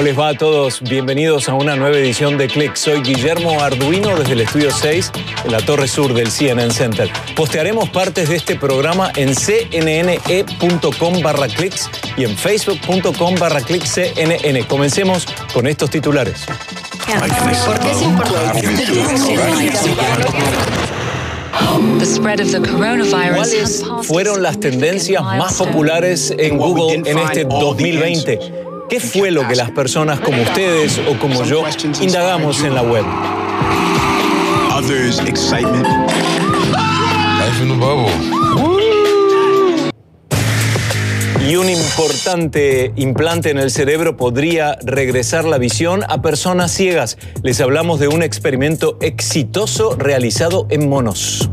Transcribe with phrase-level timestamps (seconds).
[0.00, 0.80] ¿Cómo les va a todos?
[0.80, 2.74] Bienvenidos a una nueva edición de Click.
[2.74, 5.12] Soy Guillermo Arduino desde el estudio 6
[5.44, 7.10] en la torre sur del CNN Center.
[7.36, 14.62] Postearemos partes de este programa en cnne.com barra clicks y en facebook.com barra cnn.
[14.66, 16.46] Comencemos con estos titulares.
[17.66, 18.62] ¿Por qué es importante?
[23.36, 28.69] ¿Cuáles fueron las tendencias más populares en Google en este 2020?
[28.90, 31.62] ¿Qué fue lo que las personas como ustedes o como yo
[32.00, 33.04] indagamos en la web?
[41.48, 47.16] Y un importante implante en el cerebro podría regresar la visión a personas ciegas.
[47.44, 51.48] Les hablamos de un experimento exitoso realizado en monos.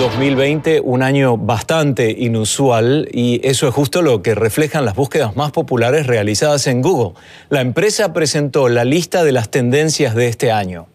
[0.00, 5.52] 2020 un año bastante inusual y eso es justo lo que reflejan las búsquedas más
[5.52, 7.20] populares realizadas en Google.
[7.50, 10.86] La empresa presentó la lista de las tendencias de este año.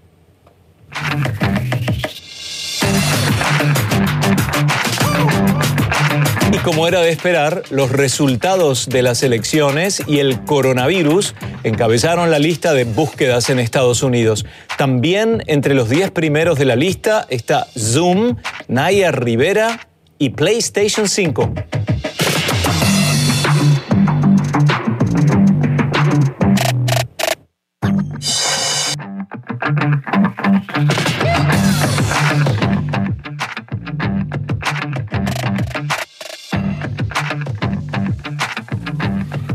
[6.51, 12.39] Y como era de esperar, los resultados de las elecciones y el coronavirus encabezaron la
[12.39, 14.45] lista de búsquedas en Estados Unidos.
[14.77, 18.37] También entre los 10 primeros de la lista está Zoom,
[18.67, 19.87] Naya Rivera
[20.17, 21.53] y PlayStation 5.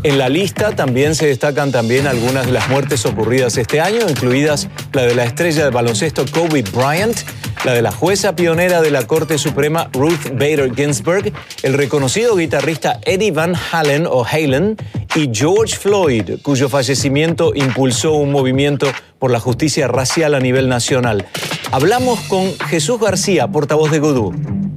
[0.02, 4.69] En la lista también se destacan también algunas de las muertes ocurridas este año, incluidas
[4.94, 7.19] la de la estrella de baloncesto Kobe Bryant,
[7.66, 11.32] la de la jueza pionera de la Corte Suprema Ruth Bader Ginsburg,
[11.62, 14.78] el reconocido guitarrista Eddie Van Halen o Halen
[15.14, 21.26] y George Floyd, cuyo fallecimiento impulsó un movimiento por la justicia racial a nivel nacional.
[21.72, 24.69] Hablamos con Jesús García, portavoz de Godú.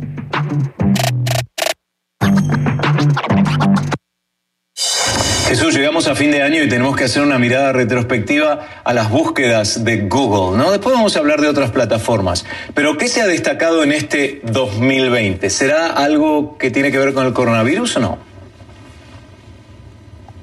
[5.94, 9.84] Llegamos a fin de año y tenemos que hacer una mirada retrospectiva a las búsquedas
[9.84, 10.72] de Google, ¿no?
[10.72, 12.48] Después vamos a hablar de otras plataformas.
[12.74, 15.48] Pero ¿qué se ha destacado en este 2020?
[15.52, 18.18] ¿Será algo que tiene que ver con el coronavirus o no?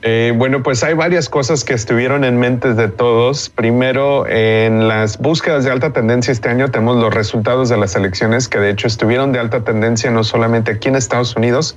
[0.03, 3.49] Eh, bueno, pues hay varias cosas que estuvieron en mente de todos.
[3.50, 8.47] Primero, en las búsquedas de alta tendencia este año tenemos los resultados de las elecciones
[8.47, 11.77] que de hecho estuvieron de alta tendencia no solamente aquí en Estados Unidos,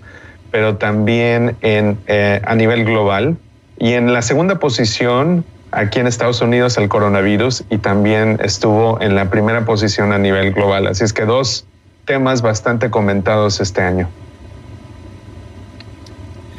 [0.51, 3.35] pero también en, eh, a nivel global.
[3.77, 9.15] Y en la segunda posición, aquí en Estados Unidos, el coronavirus y también estuvo en
[9.15, 10.87] la primera posición a nivel global.
[10.87, 11.65] Así es que dos
[12.05, 14.09] temas bastante comentados este año.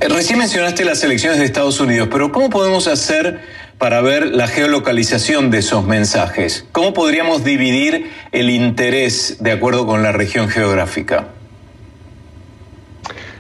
[0.01, 3.41] Eh, recién mencionaste las elecciones de Estados Unidos, pero ¿cómo podemos hacer
[3.79, 6.67] para ver la geolocalización de esos mensajes?
[6.73, 11.29] ¿Cómo podríamos dividir el interés de acuerdo con la región geográfica?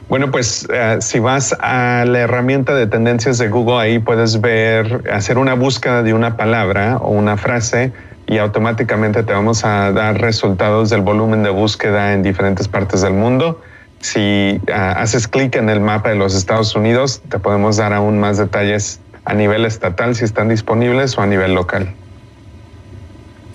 [0.08, 5.02] Bueno, pues eh, si vas a la herramienta de tendencias de Google, ahí puedes ver,
[5.10, 7.92] hacer una búsqueda de una palabra o una frase
[8.26, 13.14] y automáticamente te vamos a dar resultados del volumen de búsqueda en diferentes partes del
[13.14, 13.60] mundo.
[14.00, 18.18] Si ah, haces clic en el mapa de los Estados Unidos, te podemos dar aún
[18.18, 21.94] más detalles a nivel estatal si están disponibles o a nivel local.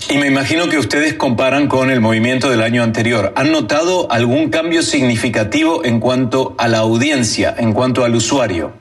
[0.07, 3.33] Y me imagino que ustedes comparan con el movimiento del año anterior.
[3.35, 8.71] ¿Han notado algún cambio significativo en cuanto a la audiencia, en cuanto al usuario?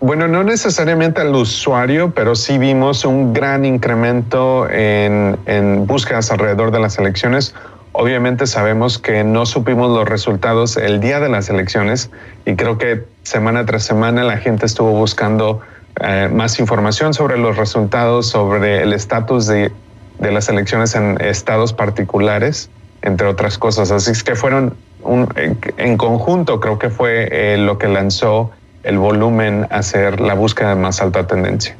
[0.00, 6.70] Bueno, no necesariamente al usuario, pero sí vimos un gran incremento en, en, búsquedas alrededor
[6.70, 7.54] de las elecciones.
[7.92, 12.10] Obviamente sabemos que no supimos los resultados el día de las elecciones
[12.44, 15.60] y creo que semana tras semana la gente estuvo buscando
[16.00, 19.70] eh, más información sobre los resultados, sobre el estatus de,
[20.18, 22.68] de, las elecciones en estados particulares,
[23.02, 23.90] entre otras cosas.
[23.90, 25.28] Así es que fueron un,
[25.76, 28.50] en, conjunto, creo que fue eh, lo que lanzó
[28.82, 31.76] el volumen a hacer la búsqueda de más alta tendencia.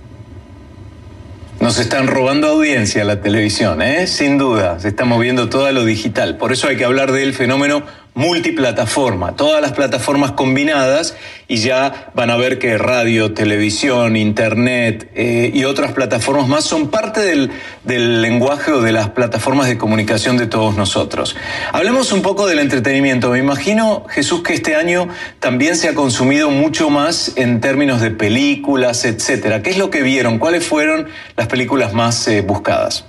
[1.61, 4.07] Nos están robando audiencia la televisión, ¿eh?
[4.07, 4.79] sin duda.
[4.81, 6.37] Se está moviendo todo lo digital.
[6.37, 7.85] Por eso hay que hablar del fenómeno
[8.15, 11.17] multiplataforma, todas las plataformas combinadas
[11.49, 16.89] y ya van a ver que radio, televisión, internet eh, y otras plataformas más son
[16.89, 17.51] parte del,
[17.83, 21.37] del, lenguaje o de las plataformas de comunicación de todos nosotros.
[21.73, 23.31] Hablemos un poco del entretenimiento.
[23.31, 25.09] Me imagino, Jesús, que este año
[25.41, 29.63] también se ha consumido mucho más en términos de películas, etcétera.
[29.63, 30.39] ¿Qué es lo que vieron?
[30.39, 33.05] ¿Cuáles fueron las películas más eh, buscadas?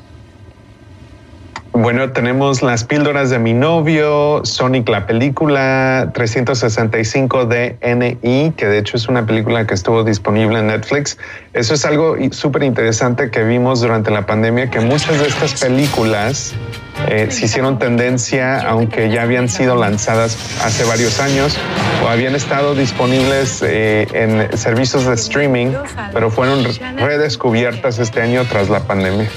[1.85, 8.97] Bueno, tenemos las píldoras de mi novio, Sonic la película, 365 DNI, que de hecho
[8.97, 11.19] es una película que estuvo disponible en Netflix.
[11.53, 16.55] Eso es algo súper interesante que vimos durante la pandemia, que muchas de estas películas
[17.07, 21.55] eh, se hicieron tendencia, aunque ya habían sido lanzadas hace varios años
[22.03, 25.67] o habían estado disponibles eh, en servicios de streaming,
[26.11, 26.65] pero fueron
[26.97, 29.29] redescubiertas este año tras la pandemia.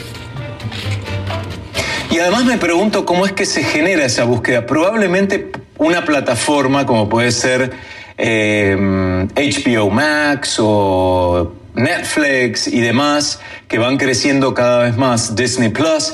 [2.18, 4.66] Y además me pregunto cómo es que se genera esa búsqueda.
[4.66, 7.70] Probablemente una plataforma como puede ser
[8.16, 13.38] HBO eh, Max o Netflix y demás,
[13.68, 16.12] que van creciendo cada vez más, Disney Plus,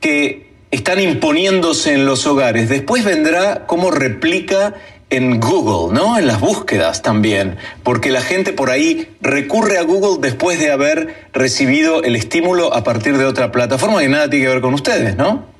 [0.00, 2.70] que están imponiéndose en los hogares.
[2.70, 4.72] Después vendrá cómo replica
[5.16, 6.18] en Google, ¿no?
[6.18, 11.14] En las búsquedas también, porque la gente por ahí recurre a Google después de haber
[11.32, 15.16] recibido el estímulo a partir de otra plataforma que nada tiene que ver con ustedes,
[15.16, 15.54] ¿no?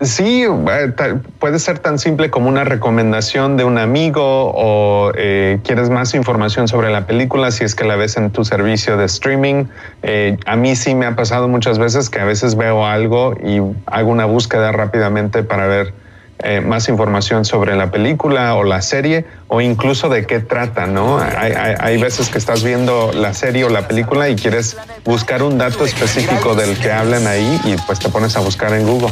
[0.00, 5.88] Sí, eh, puede ser tan simple como una recomendación de un amigo o eh, quieres
[5.88, 9.66] más información sobre la película si es que la ves en tu servicio de streaming.
[10.02, 13.60] Eh, a mí sí me ha pasado muchas veces que a veces veo algo y
[13.86, 15.94] hago una búsqueda rápidamente para ver
[16.40, 21.18] eh, más información sobre la película o la serie o incluso de qué trata, ¿no?
[21.18, 25.84] Hay, veces que estás viendo la serie o la película y quieres buscar un dato
[25.84, 29.10] específico del que hablan ahí y pues te pones a buscar en Google.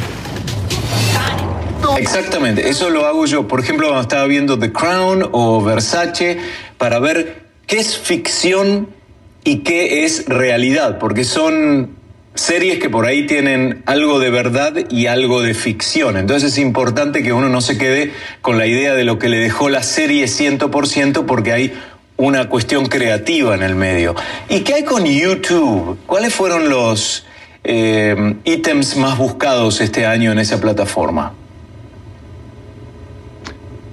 [1.97, 3.47] Exactamente, eso lo hago yo.
[3.47, 6.39] Por ejemplo, estaba viendo The Crown o Versace
[6.77, 8.89] para ver qué es ficción
[9.45, 12.02] y qué es realidad, porque son
[12.35, 16.17] series que por ahí tienen algo de verdad y algo de ficción.
[16.17, 19.39] Entonces es importante que uno no se quede con la idea de lo que le
[19.39, 21.75] dejó la serie 100% porque hay
[22.17, 24.15] una cuestión creativa en el medio.
[24.49, 25.99] ¿Y qué hay con YouTube?
[26.07, 27.27] ¿Cuáles fueron los
[27.65, 31.35] eh, ítems más buscados este año en esa plataforma?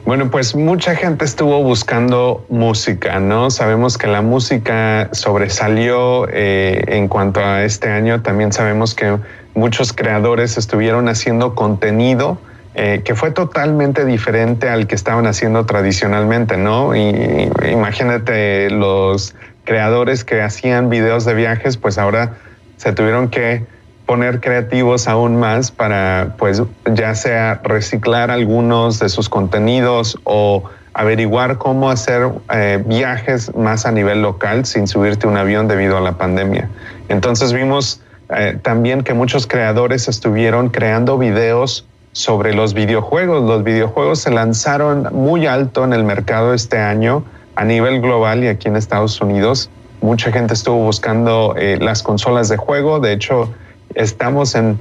[0.09, 3.51] Bueno, pues mucha gente estuvo buscando música, ¿no?
[3.51, 8.23] Sabemos que la música sobresalió eh, en cuanto a este año.
[8.23, 9.19] También sabemos que
[9.53, 12.39] muchos creadores estuvieron haciendo contenido
[12.73, 16.95] eh, que fue totalmente diferente al que estaban haciendo tradicionalmente, ¿no?
[16.95, 22.35] Y, imagínate los creadores que hacían videos de viajes, pues ahora
[22.77, 23.63] se tuvieron que
[24.09, 26.63] poner creativos aún más para, pues,
[26.95, 30.63] ya sea reciclar algunos de sus contenidos o
[30.95, 36.01] averiguar cómo hacer eh, viajes más a nivel local sin subirte un avión debido a
[36.01, 36.71] la pandemia.
[37.07, 38.01] Entonces vimos
[38.35, 43.43] eh, también que muchos creadores estuvieron creando videos sobre los videojuegos.
[43.43, 47.23] Los videojuegos se lanzaron muy alto en el mercado este año
[47.55, 49.69] a nivel global y aquí en Estados Unidos.
[50.01, 52.99] Mucha gente estuvo buscando eh, las consolas de juego.
[52.99, 53.53] De hecho,
[53.95, 54.79] estamos en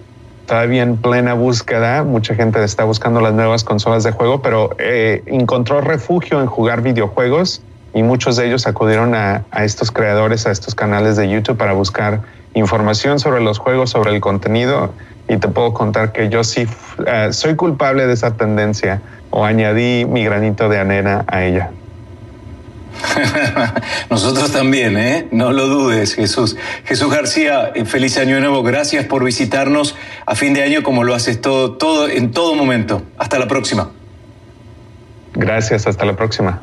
[0.49, 2.03] todavía en plena búsqueda.
[2.03, 6.83] Mucha gente está buscando las nuevas consolas de juego, pero eh, encontró refugio en jugar
[6.83, 7.63] videojuegos
[7.95, 12.23] y muchos de ellos acudieron a, estos creadores, a estos canales de YouTube para buscar
[12.55, 14.93] información sobre los juegos, sobre el contenido.
[15.29, 16.67] Y te puedo contar que yo sí
[17.07, 21.71] eh, soy culpable de esa tendencia o añadí mi granito de arena a ella.
[24.11, 25.29] Nosotros también, ¿eh?
[25.31, 26.57] No lo dudes, Jesús.
[26.85, 28.63] Jesús García, eh, feliz año nuevo.
[28.63, 33.03] Gracias por visitarnos a fin de año como lo haces todo, todo, en todo momento.
[33.19, 33.91] Hasta la próxima.
[35.35, 36.63] Gracias, hasta la próxima.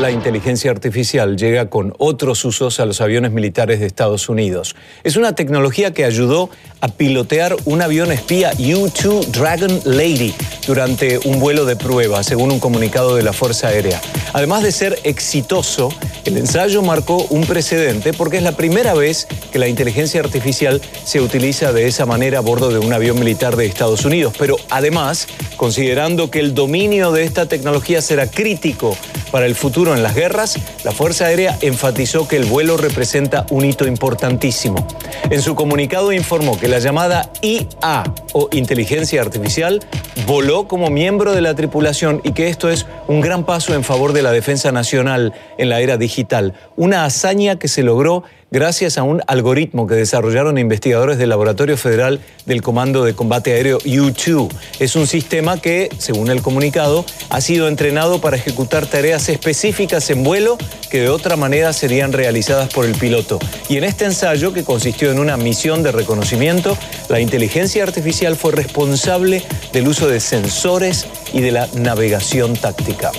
[0.00, 4.76] La inteligencia artificial llega con otros usos a los aviones militares de Estados Unidos.
[5.04, 6.50] Es una tecnología que ayudó
[6.80, 10.34] a pilotear un avión espía U-2 Dragon Lady
[10.66, 14.00] durante un vuelo de prueba, según un comunicado de la Fuerza Aérea.
[14.32, 15.90] Además de ser exitoso,
[16.24, 21.20] el ensayo marcó un precedente porque es la primera vez que la inteligencia artificial se
[21.20, 24.34] utiliza de esa manera a bordo de un avión militar de Estados Unidos.
[24.38, 25.26] Pero además,
[25.56, 28.96] considerando que el dominio de esta tecnología será crítico
[29.36, 33.66] para el futuro en las guerras, la Fuerza Aérea enfatizó que el vuelo representa un
[33.66, 34.86] hito importantísimo.
[35.28, 38.02] En su comunicado informó que la llamada IA
[38.32, 39.84] o inteligencia artificial
[40.26, 44.14] voló como miembro de la tripulación y que esto es un gran paso en favor
[44.14, 49.02] de la defensa nacional en la era digital, una hazaña que se logró gracias a
[49.02, 54.48] un algoritmo que desarrollaron investigadores del Laboratorio Federal del Comando de Combate Aéreo U-2.
[54.78, 60.22] Es un sistema que, según el comunicado, ha sido entrenado para ejecutar tareas específicas en
[60.22, 60.56] vuelo
[60.90, 63.38] que de otra manera serían realizadas por el piloto.
[63.68, 66.76] Y en este ensayo, que consistió en una misión de reconocimiento,
[67.08, 73.10] la inteligencia artificial fue responsable del uso de sensores y de la navegación táctica.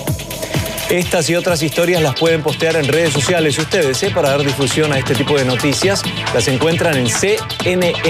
[0.90, 4.10] Estas y otras historias las pueden postear en redes sociales ustedes ¿eh?
[4.10, 6.02] para dar difusión a este tipo de noticias.
[6.32, 8.06] Las encuentran en cnne.com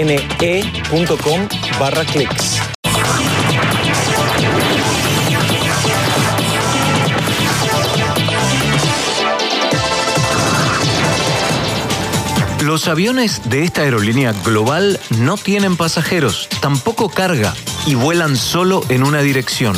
[1.77, 1.99] barra.
[12.63, 17.53] Los aviones de esta aerolínea global no tienen pasajeros, tampoco carga
[17.85, 19.75] y vuelan solo en una dirección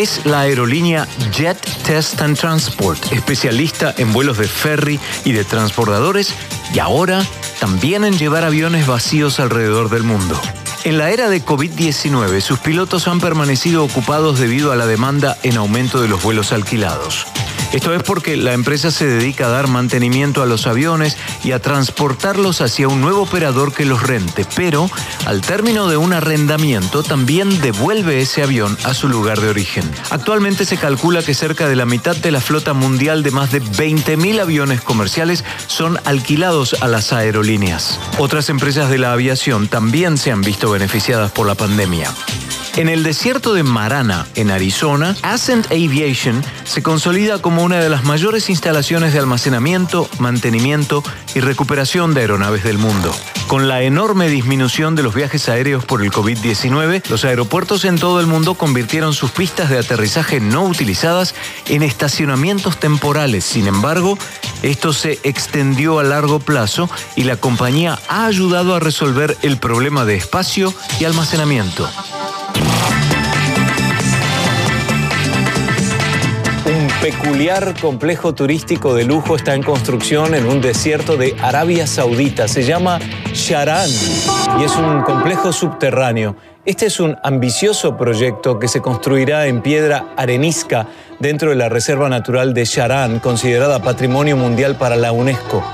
[0.00, 6.32] es la aerolínea Jet Test and Transport, especialista en vuelos de ferry y de transbordadores
[6.72, 7.22] y ahora
[7.58, 10.40] también en llevar aviones vacíos alrededor del mundo.
[10.84, 15.58] En la era de COVID-19, sus pilotos han permanecido ocupados debido a la demanda en
[15.58, 17.26] aumento de los vuelos alquilados.
[17.72, 21.60] Esto es porque la empresa se dedica a dar mantenimiento a los aviones y a
[21.60, 24.90] transportarlos hacia un nuevo operador que los rente, pero
[25.24, 29.88] al término de un arrendamiento también devuelve ese avión a su lugar de origen.
[30.10, 33.62] Actualmente se calcula que cerca de la mitad de la flota mundial de más de
[33.62, 38.00] 20.000 aviones comerciales son alquilados a las aerolíneas.
[38.18, 42.10] Otras empresas de la aviación también se han visto beneficiadas por la pandemia.
[42.76, 48.04] En el desierto de Marana, en Arizona, Ascent Aviation se consolida como una de las
[48.04, 51.02] mayores instalaciones de almacenamiento, mantenimiento
[51.34, 53.12] y recuperación de aeronaves del mundo.
[53.48, 58.20] Con la enorme disminución de los viajes aéreos por el COVID-19, los aeropuertos en todo
[58.20, 61.34] el mundo convirtieron sus pistas de aterrizaje no utilizadas
[61.66, 63.44] en estacionamientos temporales.
[63.44, 64.16] Sin embargo,
[64.62, 70.04] esto se extendió a largo plazo y la compañía ha ayudado a resolver el problema
[70.04, 71.90] de espacio y almacenamiento.
[77.00, 82.46] Peculiar complejo turístico de lujo está en construcción en un desierto de Arabia Saudita.
[82.46, 82.98] Se llama
[83.32, 83.88] Sharan
[84.58, 86.36] y es un complejo subterráneo.
[86.66, 90.88] Este es un ambicioso proyecto que se construirá en piedra arenisca
[91.18, 95.64] dentro de la Reserva Natural de Sharan, considerada Patrimonio Mundial para la UNESCO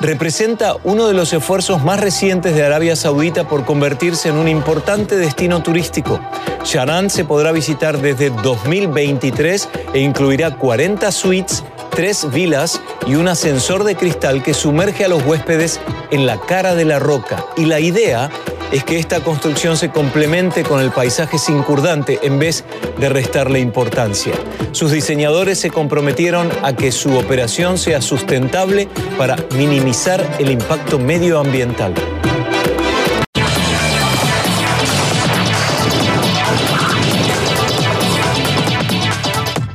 [0.00, 5.16] representa uno de los esfuerzos más recientes de Arabia Saudita por convertirse en un importante
[5.16, 6.20] destino turístico.
[6.64, 13.84] Sharan se podrá visitar desde 2023 e incluirá 40 suites, tres vilas y un ascensor
[13.84, 15.80] de cristal que sumerge a los huéspedes
[16.10, 17.44] en la cara de la roca.
[17.56, 18.30] Y la idea
[18.72, 22.64] es que esta construcción se complemente con el paisaje circundante en vez
[22.98, 24.32] de restarle importancia.
[24.72, 31.94] Sus diseñadores se comprometieron a que su operación sea sustentable para minimizar el impacto medioambiental.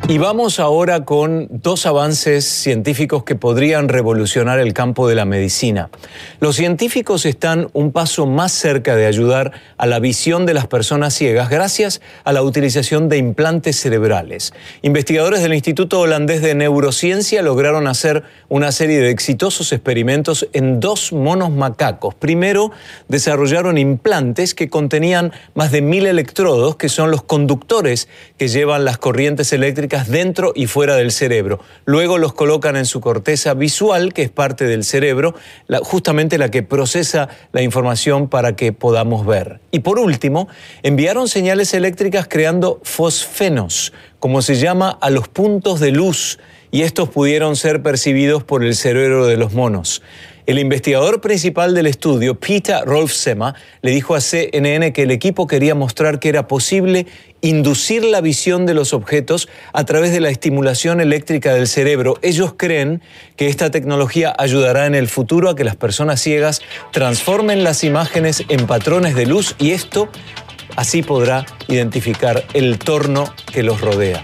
[0.08, 5.90] Y vamos ahora con dos avances científicos que podrían revolucionar el campo de la medicina.
[6.40, 11.16] Los científicos están un paso más cerca de ayudar a la visión de las personas
[11.16, 14.54] ciegas gracias a la utilización de implantes cerebrales.
[14.84, 21.14] Investigadores del Instituto Holandés de Neurociencia lograron hacer una serie de exitosos experimentos en dos
[21.14, 22.14] monos macacos.
[22.14, 22.72] Primero,
[23.08, 28.08] desarrollaron implantes que contenían más de mil electrodos, que son los conductores
[28.38, 31.60] que llevan las corrientes eléctricas dentro y fuera del cerebro.
[31.86, 35.34] Luego los colocan en su corteza visual, que es parte del cerebro,
[35.84, 39.62] justamente la que procesa la información para que podamos ver.
[39.72, 40.48] Y por último,
[40.84, 46.40] enviaron señales eléctricas creando fosfenos, como se llama a los puntos de luz,
[46.72, 50.02] y estos pudieron ser percibidos por el cerebro de los monos.
[50.46, 55.74] El investigador principal del estudio, Peter Rolfsema, le dijo a CNN que el equipo quería
[55.74, 57.08] mostrar que era posible
[57.42, 62.20] inducir la visión de los objetos a través de la estimulación eléctrica del cerebro.
[62.22, 63.02] Ellos creen
[63.38, 66.62] que esta tecnología ayudará en el futuro a que las personas ciegas
[66.92, 70.10] transformen las imágenes en patrones de luz y esto
[70.76, 74.24] así podrá identificar el torno que los rodea.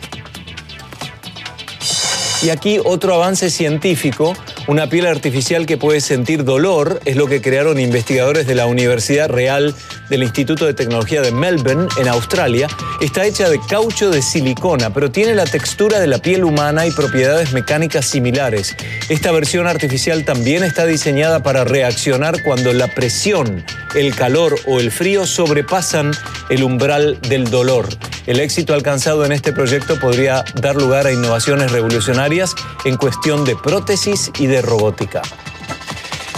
[2.44, 4.36] Y aquí otro avance científico
[4.68, 9.28] Una piel artificial que puede sentir dolor es lo que crearon investigadores de la Universidad
[9.28, 9.74] Real
[10.10, 12.68] del Instituto de Tecnología de Melbourne, en Australia.
[13.02, 16.92] Está hecha de caucho de silicona, pero tiene la textura de la piel humana y
[16.92, 18.76] propiedades mecánicas similares.
[19.10, 23.66] Esta versión artificial también está diseñada para reaccionar cuando la presión,
[23.96, 26.12] el calor o el frío sobrepasan
[26.50, 27.90] el umbral del dolor.
[28.28, 33.56] El éxito alcanzado en este proyecto podría dar lugar a innovaciones revolucionarias en cuestión de
[33.56, 35.22] prótesis y de robótica.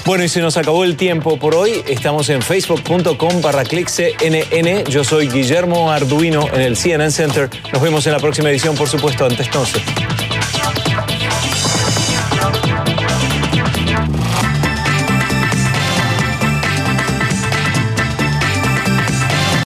[0.05, 1.81] Bueno, y se nos acabó el tiempo por hoy.
[1.87, 3.63] Estamos en facebook.com barra.
[4.89, 7.49] Yo soy Guillermo Arduino en el CNN Center.
[7.71, 9.81] Nos vemos en la próxima edición, por supuesto, antes entonces.